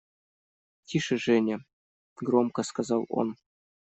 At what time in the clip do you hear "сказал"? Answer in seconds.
2.63-3.05